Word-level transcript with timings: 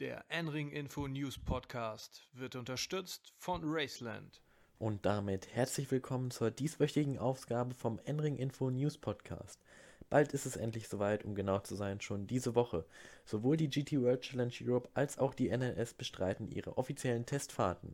Der 0.00 0.24
N-Ring 0.30 0.70
Info 0.70 1.06
News 1.08 1.36
Podcast 1.36 2.26
wird 2.32 2.56
unterstützt 2.56 3.34
von 3.36 3.60
Raceland. 3.62 4.40
Und 4.78 5.04
damit 5.04 5.54
herzlich 5.54 5.90
willkommen 5.90 6.30
zur 6.30 6.50
dieswöchigen 6.50 7.18
Ausgabe 7.18 7.74
vom 7.74 8.00
N-Ring 8.06 8.36
Info 8.36 8.70
News 8.70 8.96
Podcast. 8.96 9.60
Bald 10.08 10.32
ist 10.32 10.46
es 10.46 10.56
endlich 10.56 10.88
soweit, 10.88 11.26
um 11.26 11.34
genau 11.34 11.58
zu 11.58 11.76
sein, 11.76 12.00
schon 12.00 12.26
diese 12.26 12.54
Woche. 12.54 12.86
Sowohl 13.26 13.58
die 13.58 13.68
GT 13.68 14.00
World 14.00 14.22
Challenge 14.22 14.54
Europe 14.62 14.88
als 14.94 15.18
auch 15.18 15.34
die 15.34 15.54
NLS 15.54 15.92
bestreiten 15.92 16.48
ihre 16.48 16.78
offiziellen 16.78 17.26
Testfahrten. 17.26 17.92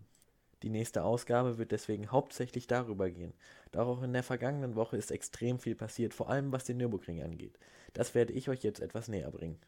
Die 0.63 0.71
nächste 0.71 1.03
Ausgabe 1.03 1.59
wird 1.59 1.73
deswegen 1.73 2.13
hauptsächlich 2.13 2.69
darüber 2.69 3.11
gehen. 3.11 3.35
Doch 3.73 3.89
auch 3.89 4.03
in 4.05 4.13
der 4.13 4.23
vergangenen 4.23 4.77
Woche 4.77 4.97
ist 4.97 5.11
extrem 5.11 5.59
viel 5.59 5.75
passiert, 5.75 6.15
vor 6.15 6.31
allem 6.31 6.53
was 6.53 6.63
den 6.63 6.77
Nürburgring 6.77 7.25
angeht. 7.25 7.59
Das 7.95 8.15
werde 8.15 8.33
ich 8.33 8.49
euch 8.49 8.63
jetzt 8.63 8.79
etwas 8.79 9.09
näher 9.09 9.33
bringen. 9.33 9.59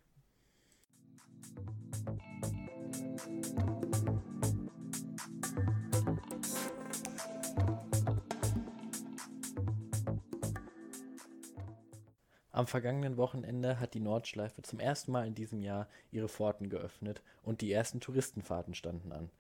Am 12.59 12.67
vergangenen 12.67 13.17
Wochenende 13.17 13.79
hat 13.79 13.95
die 13.95 14.01
Nordschleife 14.01 14.63
zum 14.63 14.81
ersten 14.81 15.13
Mal 15.13 15.29
in 15.29 15.37
diesem 15.37 15.61
Jahr 15.61 15.87
ihre 16.11 16.29
Pforten 16.29 16.69
geöffnet 16.69 17.23
und 17.45 17.61
die 17.61 17.71
ersten 17.71 18.01
Touristenfahrten 18.01 18.75
standen 18.75 19.13
an. 19.13 19.31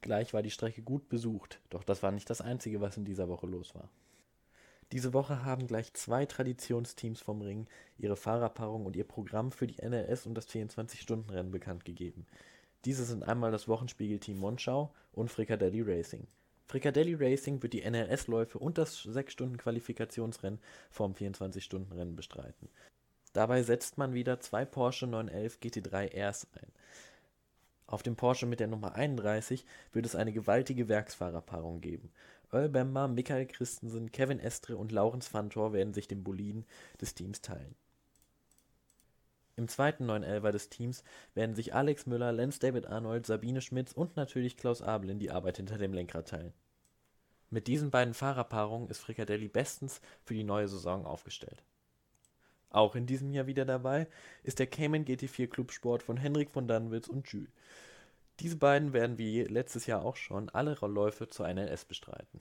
Gleich 0.00 0.32
war 0.32 0.42
die 0.42 0.52
Strecke 0.52 0.82
gut 0.82 1.08
besucht, 1.08 1.58
doch 1.70 1.82
das 1.82 2.04
war 2.04 2.12
nicht 2.12 2.30
das 2.30 2.40
Einzige, 2.40 2.80
was 2.80 2.96
in 2.96 3.04
dieser 3.04 3.28
Woche 3.28 3.48
los 3.48 3.74
war. 3.74 3.88
Diese 4.92 5.12
Woche 5.12 5.44
haben 5.44 5.66
gleich 5.66 5.92
zwei 5.94 6.24
Traditionsteams 6.24 7.20
vom 7.20 7.42
Ring 7.42 7.66
ihre 7.98 8.14
Fahrerpaarung 8.14 8.86
und 8.86 8.94
ihr 8.94 9.08
Programm 9.08 9.50
für 9.50 9.66
die 9.66 9.84
NLS 9.84 10.26
und 10.26 10.36
das 10.36 10.48
24-Stunden-Rennen 10.48 11.50
bekannt 11.50 11.84
gegeben. 11.84 12.26
Diese 12.84 13.04
sind 13.04 13.24
einmal 13.24 13.50
das 13.50 13.66
Wochenspiegelteam 13.66 14.38
Monschau 14.38 14.94
und 15.10 15.32
Frikadelli 15.32 15.82
Racing. 15.82 16.28
Frikadelli 16.68 17.14
Racing 17.14 17.62
wird 17.62 17.72
die 17.72 17.88
NLS-Läufe 17.88 18.58
und 18.58 18.76
das 18.76 18.98
6-Stunden-Qualifikationsrennen 19.06 20.60
vom 20.90 21.14
24-Stunden-Rennen 21.14 22.14
bestreiten. 22.14 22.68
Dabei 23.32 23.62
setzt 23.62 23.96
man 23.96 24.12
wieder 24.12 24.40
zwei 24.40 24.66
Porsche 24.66 25.06
911 25.06 25.58
GT3 25.62 26.28
Rs 26.28 26.46
ein. 26.52 26.70
Auf 27.86 28.02
dem 28.02 28.16
Porsche 28.16 28.44
mit 28.44 28.60
der 28.60 28.66
Nummer 28.66 28.94
31 28.94 29.64
wird 29.92 30.04
es 30.04 30.14
eine 30.14 30.32
gewaltige 30.32 30.90
Werksfahrerpaarung 30.90 31.80
geben. 31.80 32.12
Earl 32.52 32.68
Bemba, 32.68 33.08
Michael 33.08 33.46
Christensen, 33.46 34.12
Kevin 34.12 34.38
Estre 34.38 34.76
und 34.76 34.92
Laurens 34.92 35.26
Fantor 35.26 35.72
werden 35.72 35.94
sich 35.94 36.06
den 36.06 36.22
Boliden 36.22 36.66
des 37.00 37.14
Teams 37.14 37.40
teilen. 37.40 37.74
Im 39.58 39.66
zweiten 39.66 40.08
911er 40.08 40.52
des 40.52 40.68
Teams 40.68 41.02
werden 41.34 41.56
sich 41.56 41.74
Alex 41.74 42.06
Müller, 42.06 42.30
Lance 42.30 42.60
David 42.60 42.86
Arnold, 42.86 43.26
Sabine 43.26 43.60
Schmitz 43.60 43.90
und 43.90 44.14
natürlich 44.16 44.56
Klaus 44.56 44.82
Abelin 44.82 45.18
die 45.18 45.32
Arbeit 45.32 45.56
hinter 45.56 45.78
dem 45.78 45.92
Lenkrad 45.92 46.28
teilen. 46.28 46.52
Mit 47.50 47.66
diesen 47.66 47.90
beiden 47.90 48.14
Fahrerpaarungen 48.14 48.88
ist 48.88 49.00
Fricadelli 49.00 49.48
bestens 49.48 50.00
für 50.22 50.34
die 50.34 50.44
neue 50.44 50.68
Saison 50.68 51.04
aufgestellt. 51.04 51.64
Auch 52.70 52.94
in 52.94 53.06
diesem 53.06 53.32
Jahr 53.32 53.48
wieder 53.48 53.64
dabei 53.64 54.06
ist 54.44 54.60
der 54.60 54.68
Cayman 54.68 55.04
GT4 55.04 55.48
Clubsport 55.48 56.04
von 56.04 56.18
Henrik 56.18 56.52
von 56.52 56.68
Danwitz 56.68 57.08
und 57.08 57.26
Jules. 57.26 57.50
Diese 58.38 58.58
beiden 58.58 58.92
werden 58.92 59.18
wie 59.18 59.42
letztes 59.42 59.86
Jahr 59.86 60.04
auch 60.04 60.14
schon 60.14 60.50
alle 60.50 60.76
Läufe 60.82 61.26
zur 61.26 61.52
NLS 61.52 61.84
bestreiten. 61.84 62.40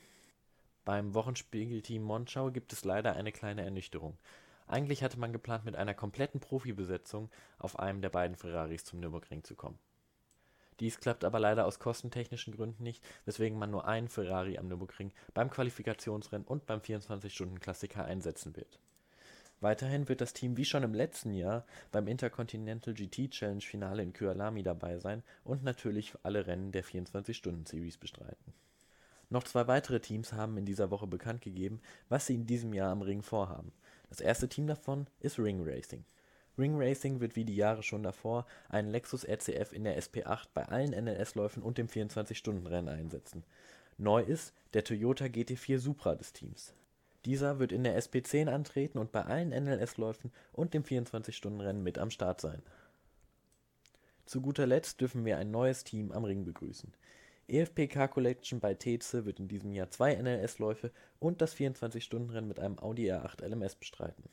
Beim 0.86 1.16
Wochenspiegelteam 1.16 2.04
Monschau 2.04 2.52
gibt 2.52 2.74
es 2.74 2.86
leider 2.86 3.16
eine 3.16 3.32
kleine 3.32 3.64
Ernüchterung. 3.64 4.20
Eigentlich 4.68 5.04
hatte 5.04 5.20
man 5.20 5.34
geplant, 5.34 5.66
mit 5.66 5.76
einer 5.76 5.94
kompletten 5.94 6.40
Profibesetzung 6.40 7.30
auf 7.58 7.80
einem 7.80 8.02
der 8.02 8.10
beiden 8.10 8.36
Ferraris 8.36 8.84
zum 8.84 9.00
Nürburgring 9.00 9.44
zu 9.44 9.56
kommen. 9.56 9.80
Dies 10.80 11.00
klappt 11.00 11.24
aber 11.24 11.40
leider 11.40 11.66
aus 11.66 11.80
kostentechnischen 11.80 12.56
Gründen 12.56 12.84
nicht, 12.84 13.04
weswegen 13.26 13.58
man 13.58 13.72
nur 13.72 13.88
einen 13.88 14.10
Ferrari 14.10 14.58
am 14.58 14.68
Nürburgring 14.68 15.12
beim 15.34 15.50
Qualifikationsrennen 15.50 16.46
und 16.46 16.68
beim 16.68 16.82
24-Stunden-Klassiker 16.82 18.06
einsetzen 18.06 18.56
wird 18.56 18.80
Weiterhin 19.60 20.08
wird 20.08 20.22
das 20.22 20.34
Team 20.34 20.56
wie 20.56 20.66
schon 20.66 20.84
im 20.84 20.94
letzten 20.94 21.34
Jahr 21.34 21.66
beim 21.92 22.08
Intercontinental 22.08 22.94
GT 22.94 23.32
Challenge 23.32 23.62
Finale 23.62 24.04
in 24.04 24.14
Kyalami 24.14 24.62
dabei 24.62 25.00
sein 25.00 25.24
und 25.44 25.64
natürlich 25.64 26.14
alle 26.22 26.46
Rennen 26.46 26.72
der 26.72 26.84
24-Stunden-Series 26.84 27.98
bestreiten. 27.98 28.54
Noch 29.30 29.44
zwei 29.44 29.68
weitere 29.68 30.00
Teams 30.00 30.32
haben 30.32 30.58
in 30.58 30.66
dieser 30.66 30.92
Woche 30.92 31.08
bekannt 31.08 31.42
gegeben, 31.42 31.82
was 32.08 32.28
sie 32.28 32.36
in 32.36 32.46
diesem 32.46 32.72
Jahr 32.74 32.92
am 32.92 33.02
Ring 33.02 33.24
vorhaben. 33.24 33.72
Das 34.10 34.20
erste 34.20 34.48
Team 34.48 34.68
davon 34.68 35.08
ist 35.20 35.40
Ring 35.40 35.62
Racing. 35.64 36.06
Ring 36.58 36.76
Racing 36.78 37.20
wird 37.20 37.36
wie 37.36 37.46
die 37.46 37.56
Jahre 37.56 37.84
schon 37.84 38.04
davor 38.04 38.46
einen 38.70 38.90
Lexus 38.90 39.24
RCF 39.24 39.74
in 39.74 39.84
der 39.84 40.02
SP8 40.02 40.48
bei 40.54 40.66
allen 40.66 40.92
NLS-Läufen 40.92 41.62
und 41.62 41.78
dem 41.78 41.88
24-Stunden-Rennen 41.88 42.90
einsetzen. 42.90 43.44
Neu 43.98 44.22
ist 44.22 44.54
der 44.74 44.84
Toyota 44.84 45.26
GT4 45.26 45.78
Supra 45.80 46.16
des 46.16 46.34
Teams 46.34 46.74
dieser 47.28 47.60
wird 47.60 47.74
in 47.74 47.84
der 47.84 48.02
SP10 48.02 48.48
antreten 48.48 48.98
und 48.98 49.12
bei 49.12 49.26
allen 49.26 49.50
NLS-Läufen 49.50 50.32
und 50.54 50.74
dem 50.74 50.84
24-Stunden-Rennen 50.84 51.84
mit 51.84 52.00
am 52.00 52.10
Start 52.10 52.40
sein. 52.40 52.62
Zu 54.26 54.42
guter 54.42 54.66
Letzt 54.66 55.02
dürfen 55.02 55.26
wir 55.26 55.38
ein 55.38 55.52
neues 55.52 55.84
Team 55.84 56.14
am 56.14 56.24
Ring 56.24 56.46
begrüßen. 56.46 56.94
EFP 57.50 57.88
Car 57.88 58.10
Collection 58.10 58.60
bei 58.60 58.74
Teze 58.74 59.26
wird 59.26 59.40
in 59.40 59.48
diesem 59.48 59.72
Jahr 59.72 59.90
zwei 59.90 60.14
NLS-Läufe 60.16 60.92
und 61.20 61.42
das 61.42 61.56
24-Stunden-Rennen 61.56 62.48
mit 62.50 62.60
einem 62.60 62.78
Audi 62.78 63.10
R8 63.10 63.42
LMS 63.48 63.76
bestreiten. 63.76 64.26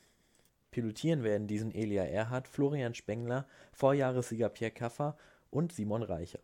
Pilotieren 0.69 1.23
werden 1.23 1.47
diesen 1.47 1.73
Elia 1.73 2.03
Erhardt, 2.03 2.49
Florian 2.49 2.93
Spengler, 2.93 3.47
Vorjahressieger 3.71 4.49
Pierre 4.49 4.73
Kaffer 4.73 5.15
und 5.49 5.71
Simon 5.71 6.03
Reicher. 6.03 6.39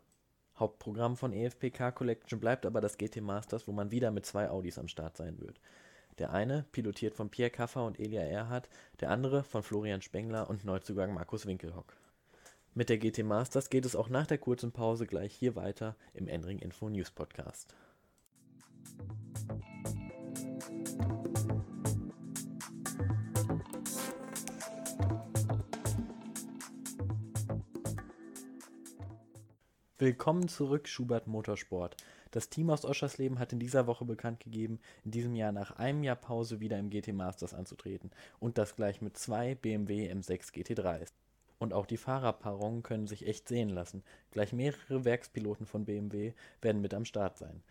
Hauptprogramm 0.56 1.18
von 1.18 1.34
EFP 1.34 1.70
Car 1.70 1.92
Collection 1.92 2.40
bleibt 2.40 2.64
aber 2.64 2.80
das 2.80 2.96
GT 2.96 3.20
Masters, 3.20 3.68
wo 3.68 3.72
man 3.72 3.90
wieder 3.90 4.10
mit 4.10 4.24
zwei 4.24 4.48
Audis 4.48 4.78
am 4.78 4.88
Start 4.88 5.18
sein 5.18 5.38
wird. 5.40 5.60
Der 6.16 6.32
eine, 6.32 6.64
pilotiert 6.72 7.14
von 7.14 7.28
Pierre 7.28 7.50
Kaffer 7.50 7.84
und 7.84 8.00
Elia 8.00 8.22
Erhardt, 8.22 8.70
der 9.00 9.10
andere 9.10 9.44
von 9.44 9.62
Florian 9.62 10.00
Spengler 10.00 10.48
und 10.48 10.64
Neuzugang 10.64 11.12
Markus 11.12 11.44
Winkelhock. 11.44 11.94
Mit 12.74 12.88
der 12.88 12.96
GT 12.96 13.22
Masters 13.22 13.68
geht 13.68 13.84
es 13.84 13.94
auch 13.94 14.08
nach 14.08 14.26
der 14.26 14.38
kurzen 14.38 14.72
Pause 14.72 15.06
gleich 15.06 15.34
hier 15.34 15.56
weiter 15.56 15.94
im 16.14 16.26
Endring 16.26 16.58
Info 16.58 16.88
News 16.88 17.10
Podcast. 17.10 17.74
Willkommen 29.98 30.48
zurück, 30.48 30.88
Schubert 30.88 31.26
Motorsport. 31.26 31.98
Das 32.30 32.48
Team 32.48 32.70
aus 32.70 32.86
Oschersleben 32.86 33.38
hat 33.38 33.52
in 33.52 33.60
dieser 33.60 33.86
Woche 33.86 34.06
bekannt 34.06 34.40
gegeben, 34.40 34.80
in 35.04 35.10
diesem 35.10 35.34
Jahr 35.36 35.52
nach 35.52 35.72
einem 35.72 36.02
Jahr 36.02 36.16
Pause 36.16 36.60
wieder 36.60 36.78
im 36.78 36.88
GT 36.88 37.12
Masters 37.12 37.52
anzutreten 37.52 38.10
und 38.40 38.56
das 38.56 38.76
gleich 38.76 39.02
mit 39.02 39.18
zwei 39.18 39.54
BMW 39.54 40.10
M6 40.10 40.54
GT3s. 40.54 41.10
Und 41.62 41.72
auch 41.72 41.86
die 41.86 41.96
Fahrerpaarungen 41.96 42.82
können 42.82 43.06
sich 43.06 43.24
echt 43.24 43.46
sehen 43.46 43.68
lassen. 43.68 44.02
Gleich 44.32 44.52
mehrere 44.52 45.04
Werkspiloten 45.04 45.64
von 45.64 45.84
BMW 45.84 46.32
werden 46.60 46.82
mit 46.82 46.92
am 46.92 47.04
Start 47.04 47.38
sein. 47.38 47.62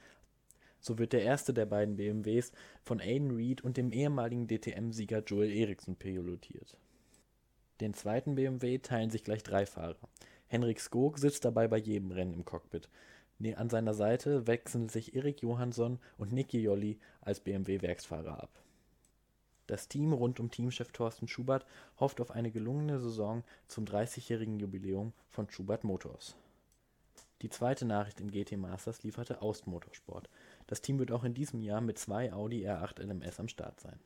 So 0.80 0.98
wird 0.98 1.12
der 1.12 1.24
erste 1.24 1.54
der 1.54 1.66
beiden 1.66 1.98
BMWs 1.98 2.54
von 2.84 3.02
Aiden 3.02 3.32
Reed 3.32 3.62
und 3.66 3.76
dem 3.76 3.92
ehemaligen 3.92 4.48
DTM-Sieger 4.48 5.24
Joel 5.26 5.52
Eriksson 5.52 5.98
pilotiert. 5.98 6.78
Den 7.82 7.94
zweiten 7.94 8.36
BMW 8.36 8.78
teilen 8.78 9.10
sich 9.10 9.26
gleich 9.26 9.44
drei 9.44 9.66
Fahrer. 9.66 10.08
Henrik 10.48 10.80
Skog 10.80 11.20
sitzt 11.20 11.44
dabei 11.44 11.68
bei 11.68 11.78
jedem 11.78 12.12
Rennen 12.12 12.34
im 12.34 12.46
Cockpit. 12.46 12.88
An 13.58 13.70
seiner 13.70 13.94
Seite 13.94 14.48
wechseln 14.48 14.88
sich 14.88 15.16
Erik 15.16 15.42
Johansson 15.42 16.00
und 16.18 16.32
Niki 16.32 16.62
Jolly 16.62 16.98
als 17.20 17.42
BMW-Werksfahrer 17.42 18.42
ab. 18.42 18.61
Das 19.72 19.88
Team 19.88 20.12
rund 20.12 20.42
um 20.42 20.52
Teamchef 20.52 20.92
Thorsten 20.92 21.30
Schubert 21.30 21.66
hofft 21.98 22.20
auf 22.20 22.32
eine 22.32 22.52
gelungene 22.52 23.00
Saison 23.00 23.42
zum 23.70 23.86
30-jährigen 23.86 24.60
Jubiläum 24.60 25.14
von 25.30 25.50
Schubert 25.50 25.86
Motors. 25.86 26.36
Die 27.42 27.50
zweite 27.50 27.86
Nachricht 27.86 28.20
im 28.20 28.32
GT 28.32 28.58
Masters 28.58 29.02
lieferte 29.04 29.42
Aust 29.42 29.68
Motorsport. 29.68 30.30
Das 30.68 30.82
Team 30.82 31.00
wird 31.00 31.14
auch 31.14 31.24
in 31.24 31.34
diesem 31.34 31.62
Jahr 31.62 31.80
mit 31.80 31.98
zwei 31.98 32.34
Audi 32.34 32.68
R8 32.68 33.02
LMS 33.02 33.40
am 33.40 33.48
Start 33.48 33.80
sein 33.80 33.98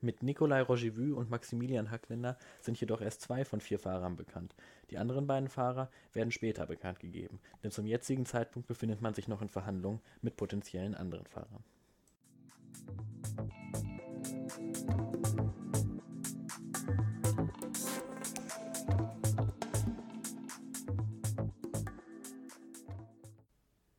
mit 0.00 0.22
Nikolai 0.22 0.62
Rogivu 0.62 1.16
und 1.16 1.30
Maximilian 1.30 1.90
Hackländer 1.90 2.38
sind 2.60 2.80
jedoch 2.80 3.00
erst 3.00 3.20
zwei 3.20 3.44
von 3.44 3.60
vier 3.60 3.80
Fahrern 3.80 4.16
bekannt. 4.16 4.54
Die 4.90 4.98
anderen 4.98 5.26
beiden 5.26 5.48
Fahrer 5.48 5.90
werden 6.12 6.30
später 6.30 6.66
bekannt 6.66 7.00
gegeben, 7.00 7.40
denn 7.62 7.72
zum 7.72 7.84
jetzigen 7.84 8.24
Zeitpunkt 8.24 8.68
befindet 8.68 9.00
man 9.00 9.14
sich 9.14 9.26
noch 9.26 9.42
in 9.42 9.48
Verhandlungen 9.48 10.00
mit 10.22 10.36
potenziellen 10.36 10.94
anderen 10.94 11.26
Fahrern. 11.26 11.64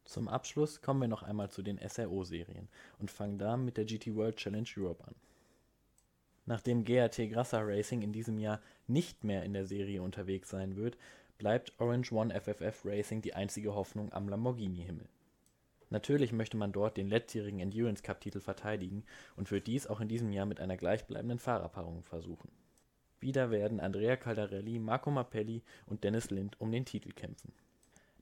Zum 0.09 0.27
Abschluss 0.27 0.81
kommen 0.81 1.01
wir 1.01 1.07
noch 1.07 1.24
einmal 1.24 1.50
zu 1.50 1.62
den 1.62 1.77
SRO-Serien 1.77 2.68
und 2.97 3.12
fangen 3.12 3.38
da 3.38 3.56
mit 3.56 3.77
der 3.77 3.86
GT 3.86 4.15
World 4.15 4.38
Challenge 4.38 4.68
Europe 4.75 5.03
an. 5.06 5.15
Nachdem 6.45 6.83
GAT 6.83 7.15
Grassa 7.31 7.59
Racing 7.62 8.01
in 8.01 8.12
diesem 8.12 8.39
Jahr 8.39 8.59
nicht 8.88 9.24
mehr 9.24 9.44
in 9.44 9.53
der 9.53 9.68
Serie 9.68 10.01
unterwegs 10.01 10.50
sein 10.50 10.75
wird, 10.75 10.97
bleibt 11.38 11.74
Orange 11.77 12.12
One 12.12 12.33
FFF 12.33 12.85
Racing 12.85 13.21
die 13.21 13.35
einzige 13.35 13.75
Hoffnung 13.75 14.12
am 14.12 14.27
Lamborghini-Himmel. 14.27 15.07
Natürlich 15.89 16.31
möchte 16.31 16.57
man 16.57 16.71
dort 16.71 16.97
den 16.97 17.07
letztjährigen 17.07 17.59
Endurance 17.59 18.03
Cup-Titel 18.03 18.39
verteidigen 18.39 19.03
und 19.36 19.50
wird 19.50 19.68
dies 19.68 19.88
auch 19.88 20.01
in 20.01 20.07
diesem 20.07 20.31
Jahr 20.31 20.45
mit 20.45 20.59
einer 20.59 20.77
gleichbleibenden 20.77 21.39
Fahrerpaarung 21.39 22.03
versuchen. 22.03 22.51
Wieder 23.19 23.51
werden 23.51 23.80
Andrea 23.80 24.15
Caldarelli, 24.15 24.80
Marco 24.80 25.12
Mappelli 25.12 25.62
und 25.88 26.03
Dennis 26.03 26.30
Lind 26.30 26.62
um 26.62 26.71
den 26.71 26.86
Titel 26.86 27.12
kämpfen. 27.12 27.51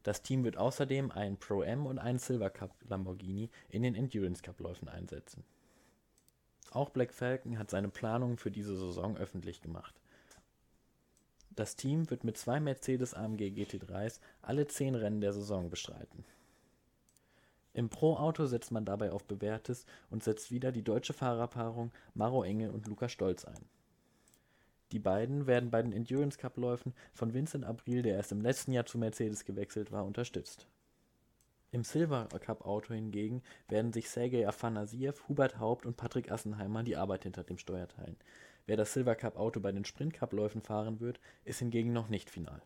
Das 0.04 0.24
Team 0.24 0.46
wird 0.46 0.58
außerdem 0.58 1.12
einen 1.12 1.38
Pro-Am 1.38 1.86
und 1.86 2.00
einen 2.00 2.20
Silver 2.20 2.50
Cup 2.50 2.74
Lamborghini 2.88 3.50
in 3.70 3.84
den 3.84 3.94
Endurance 3.94 4.42
Cup-Läufen 4.42 4.88
einsetzen. 4.88 5.44
Auch 6.72 6.90
Black 6.90 7.14
Falcon 7.14 7.60
hat 7.60 7.70
seine 7.70 7.90
Planungen 7.90 8.38
für 8.38 8.52
diese 8.52 8.78
Saison 8.78 9.18
öffentlich 9.18 9.62
gemacht. 9.62 10.00
Das 11.56 11.76
Team 11.76 12.10
wird 12.10 12.24
mit 12.24 12.38
zwei 12.38 12.60
Mercedes 12.60 13.14
AMG 13.14 13.50
GT3s 13.50 14.20
alle 14.42 14.68
zehn 14.68 14.96
Rennen 14.96 15.22
der 15.22 15.34
Saison 15.34 15.70
bestreiten. 15.70 16.24
Im 17.78 17.90
Pro-Auto 17.90 18.48
setzt 18.48 18.72
man 18.72 18.86
dabei 18.86 19.12
auf 19.12 19.26
bewährtes 19.26 19.86
und 20.10 20.24
setzt 20.24 20.50
wieder 20.50 20.72
die 20.72 20.82
deutsche 20.82 21.14
Fahrerpaarung 21.14 21.92
Maro 22.16 22.44
Engel 22.44 22.72
und 22.72 22.88
Lukas 22.88 23.12
Stolz 23.12 23.46
ein. 23.46 23.70
Die 24.92 24.98
beiden 24.98 25.46
werden 25.46 25.70
bei 25.70 25.84
den 25.84 25.92
Endurance 25.92 26.40
Cup-Läufen 26.40 26.96
von 27.14 27.36
Vincent 27.36 27.66
Abril, 27.66 28.02
der 28.02 28.16
erst 28.16 28.32
im 28.32 28.42
letzten 28.42 28.72
Jahr 28.72 28.88
zu 28.88 28.98
Mercedes 28.98 29.46
gewechselt 29.46 29.92
war, 29.92 30.06
unterstützt. 30.06 30.66
Im 31.70 31.84
Silver 31.84 32.28
Cup-Auto 32.40 32.96
hingegen 32.96 33.44
werden 33.68 33.94
sich 33.94 34.10
Sergei 34.10 34.48
Afanasiev, 34.48 35.28
Hubert 35.28 35.60
Haupt 35.60 35.86
und 35.86 35.98
Patrick 35.98 36.32
Assenheimer 36.32 36.82
die 36.82 36.98
Arbeit 36.98 37.26
hinter 37.26 37.44
dem 37.44 37.60
Steuer 37.60 37.88
teilen. 37.88 38.18
Wer 38.66 38.78
das 38.78 38.92
Silver 38.92 39.14
Cup-Auto 39.14 39.60
bei 39.60 39.72
den 39.72 39.86
Sprint 39.86 40.16
Cup-Läufen 40.16 40.64
fahren 40.64 41.00
wird, 41.00 41.20
ist 41.46 41.60
hingegen 41.60 41.94
noch 41.94 42.10
nicht 42.10 42.32
final. 42.32 42.64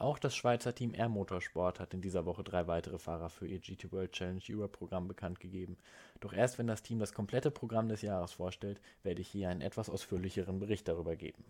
Auch 0.00 0.18
das 0.18 0.34
Schweizer 0.34 0.74
Team 0.74 0.94
Air 0.94 1.10
Motorsport 1.10 1.78
hat 1.78 1.92
in 1.92 2.00
dieser 2.00 2.24
Woche 2.24 2.42
drei 2.42 2.66
weitere 2.66 2.98
Fahrer 2.98 3.28
für 3.28 3.46
ihr 3.46 3.58
GT 3.58 3.92
World 3.92 4.12
Challenge 4.12 4.40
Europe 4.48 4.78
Programm 4.78 5.06
bekannt 5.06 5.40
gegeben. 5.40 5.76
Doch 6.20 6.32
erst 6.32 6.56
wenn 6.56 6.66
das 6.66 6.82
Team 6.82 6.98
das 6.98 7.12
komplette 7.12 7.50
Programm 7.50 7.90
des 7.90 8.00
Jahres 8.00 8.32
vorstellt, 8.32 8.80
werde 9.02 9.20
ich 9.20 9.28
hier 9.28 9.50
einen 9.50 9.60
etwas 9.60 9.90
ausführlicheren 9.90 10.58
Bericht 10.58 10.88
darüber 10.88 11.16
geben. 11.16 11.44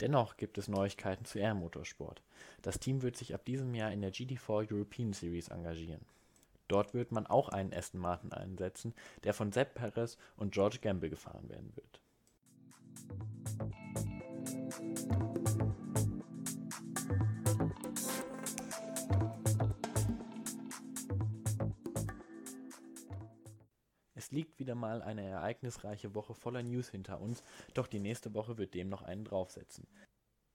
Dennoch 0.00 0.36
gibt 0.36 0.58
es 0.58 0.68
Neuigkeiten 0.68 1.24
zu 1.24 1.38
Air 1.38 1.54
Motorsport. 1.54 2.20
Das 2.60 2.78
Team 2.78 3.00
wird 3.00 3.16
sich 3.16 3.34
ab 3.34 3.46
diesem 3.46 3.74
Jahr 3.74 3.90
in 3.90 4.02
der 4.02 4.12
GT4 4.12 4.70
European 4.70 5.14
Series 5.14 5.48
engagieren. 5.48 6.04
Dort 6.68 6.92
wird 6.92 7.10
man 7.10 7.26
auch 7.26 7.48
einen 7.48 7.72
Aston 7.72 8.02
Martin 8.02 8.34
einsetzen, 8.34 8.92
der 9.24 9.32
von 9.32 9.50
Sepp 9.50 9.76
Perez 9.76 10.18
und 10.36 10.52
George 10.52 10.76
Gamble 10.82 11.08
gefahren 11.08 11.48
werden 11.48 11.72
wird. 11.74 12.02
Es 24.22 24.30
liegt 24.30 24.60
wieder 24.60 24.76
mal 24.76 25.02
eine 25.02 25.24
ereignisreiche 25.24 26.14
Woche 26.14 26.32
voller 26.32 26.62
News 26.62 26.88
hinter 26.88 27.20
uns, 27.20 27.42
doch 27.74 27.88
die 27.88 27.98
nächste 27.98 28.32
Woche 28.34 28.56
wird 28.56 28.72
dem 28.72 28.88
noch 28.88 29.02
einen 29.02 29.24
draufsetzen. 29.24 29.84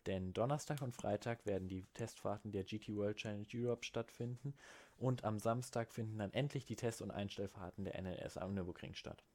Denn 0.05 0.31
Donnerstag 0.31 0.81
und 0.81 0.95
Freitag 0.95 1.45
werden 1.45 1.67
die 1.67 1.83
Testfahrten 1.93 2.53
der 2.53 2.63
GT 2.63 2.95
World 2.95 3.17
Challenge 3.17 3.45
Europe 3.53 3.85
stattfinden 3.85 4.53
und 4.95 5.25
am 5.25 5.37
Samstag 5.37 5.91
finden 5.91 6.17
dann 6.17 6.31
endlich 6.31 6.65
die 6.65 6.77
Test- 6.77 7.01
und 7.01 7.11
Einstellfahrten 7.11 7.83
der 7.83 8.01
NLS 8.01 8.37
am 8.37 8.53
Nürburgring 8.53 8.93
statt. 8.93 9.25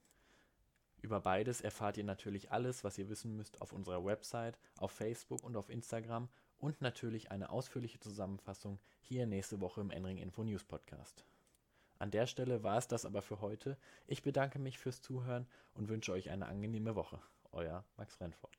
Über 1.02 1.20
beides 1.20 1.61
erfahrt 1.61 1.99
ihr 1.99 2.05
natürlich 2.05 2.50
alles, 2.50 2.84
was 2.84 2.96
ihr 2.96 3.11
wissen 3.11 3.37
müsst, 3.37 3.61
auf 3.61 3.75
unserer 3.75 4.02
Website, 4.02 4.58
auf 4.79 4.93
Facebook 4.93 5.44
und 5.44 5.56
auf 5.56 5.69
Instagram 5.69 6.31
und 6.56 6.81
natürlich 6.81 7.31
eine 7.31 7.50
ausführliche 7.50 8.00
Zusammenfassung 8.00 8.79
hier 9.02 9.26
nächste 9.26 9.61
Woche 9.61 9.82
im 9.82 9.90
Enring 9.90 10.17
Info 10.17 10.43
News 10.43 10.64
Podcast. 10.64 11.26
An 12.02 12.10
der 12.10 12.26
Stelle 12.26 12.64
war 12.64 12.78
es 12.78 12.88
das 12.88 13.04
aber 13.04 13.22
für 13.22 13.40
heute. 13.40 13.78
Ich 14.08 14.25
bedanke 14.25 14.58
mich 14.58 14.76
fürs 14.76 15.00
Zuhören 15.00 15.46
und 15.72 15.88
wünsche 15.88 16.10
euch 16.10 16.31
eine 16.31 16.46
angenehme 16.46 16.96
Woche. 16.96 17.20
Euer 17.52 17.84
Max 17.96 18.20
Rennfort. 18.20 18.58